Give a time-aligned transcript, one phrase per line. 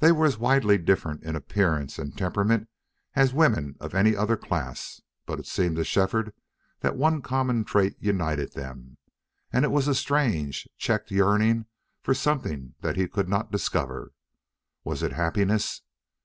[0.00, 2.68] They were as widely different in appearance and temperament
[3.14, 6.34] as women of any other class, but it seemed to Shefford
[6.80, 8.98] that one common trait united them
[9.52, 11.66] and it was a strange, checked yearning
[12.02, 14.10] for something that he could not discover.
[14.82, 15.82] Was it happiness?